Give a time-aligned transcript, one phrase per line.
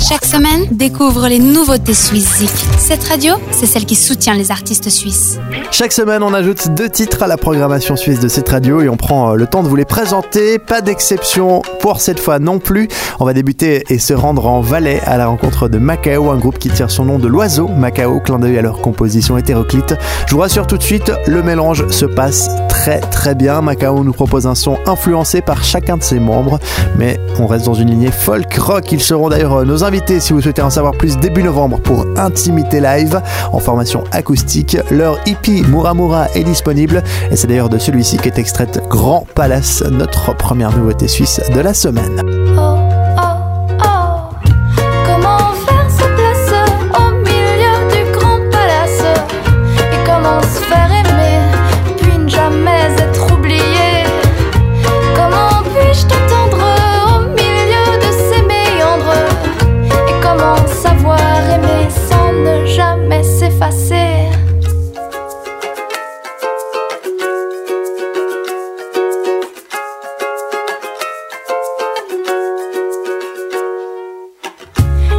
[0.00, 2.42] Chaque semaine, découvre les nouveautés suisses
[2.78, 5.38] Cette radio, c'est celle qui soutient les artistes suisses.
[5.70, 8.96] Chaque semaine, on ajoute deux titres à la programmation suisse de cette radio et on
[8.96, 10.58] prend euh, le temps de vous les présenter.
[10.58, 12.88] Pas d'exception pour cette fois non plus.
[13.20, 16.58] On va débuter et se rendre en Valais à la rencontre de Macao, un groupe
[16.58, 19.96] qui tire son nom de l'oiseau Macao, clin d'œil à leur composition hétéroclite.
[20.26, 23.60] Je vous rassure tout de suite, le mélange se passe très très bien.
[23.60, 26.58] Macao nous propose un son influencé par chacun de ses membres,
[26.96, 28.90] mais on reste dans une lignée folk rock.
[28.92, 29.89] Ils seront d'ailleurs euh, nos invités
[30.20, 33.20] si vous souhaitez en savoir plus début novembre pour Intimité Live
[33.52, 34.76] en formation acoustique.
[34.90, 40.36] Leur hippie Muramura est disponible et c'est d'ailleurs de celui-ci qu'est extraite Grand Palace, notre
[40.36, 42.89] première nouveauté suisse de la semaine.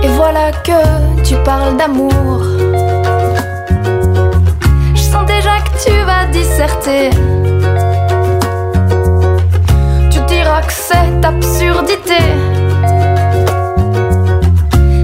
[0.08, 2.44] Voilà que tu parles d'amour.
[4.96, 7.10] Je sens déjà que tu vas disserter.
[10.12, 12.22] Tu diras que c'est absurdité.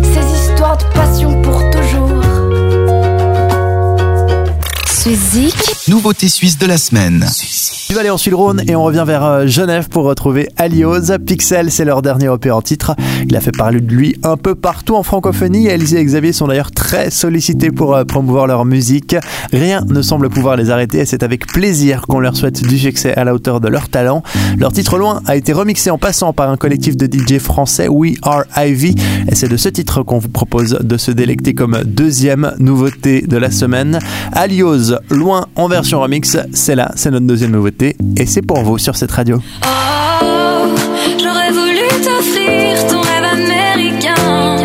[0.04, 2.24] Ces histoires de passion pour toujours.
[4.88, 5.56] Suizik.
[5.88, 7.26] Nouveauté suisse de la semaine.
[7.88, 11.18] Du Valais en Rhône et on revient vers euh, Genève pour retrouver Alios.
[11.26, 12.94] Pixel, c'est leur dernier EP en titre.
[13.30, 15.68] Il a fait parler de lui un peu partout en francophonie.
[15.68, 19.16] Elsie et Xavier sont d'ailleurs très sollicités pour euh, promouvoir leur musique.
[19.54, 23.14] Rien ne semble pouvoir les arrêter et c'est avec plaisir qu'on leur souhaite du succès
[23.14, 24.22] à la hauteur de leur talent.
[24.58, 28.18] Leur titre Loin a été remixé en passant par un collectif de DJ français, We
[28.22, 28.96] Are Ivy.
[29.32, 33.38] Et c'est de ce titre qu'on vous propose de se délecter comme deuxième nouveauté de
[33.38, 34.00] la semaine.
[34.34, 38.78] Alios, Loin en version remix, c'est là, c'est notre deuxième nouveauté et c'est pour vous
[38.78, 39.42] sur cette radio.
[39.64, 39.68] Oh,
[41.22, 44.57] j'aurais voulu t'offrir ton rêve américain.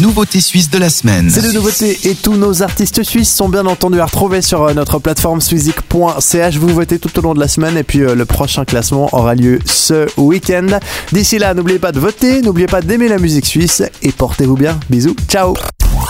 [0.00, 1.30] Nouveauté suisse de la semaine.
[1.30, 4.74] Ces deux nouveautés et tous nos artistes suisses sont bien entendu à retrouver sur euh,
[4.74, 6.56] notre plateforme swizik.ch.
[6.56, 9.34] Vous votez tout au long de la semaine et puis euh, le prochain classement aura
[9.34, 10.80] lieu ce week-end.
[11.12, 14.78] D'ici là, n'oubliez pas de voter, n'oubliez pas d'aimer la musique suisse et portez-vous bien.
[14.90, 15.54] Bisous, ciao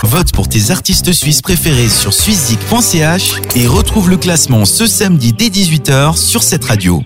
[0.03, 5.49] Vote pour tes artistes suisses préférés sur suizik.ch et retrouve le classement ce samedi dès
[5.49, 7.03] 18h sur cette radio.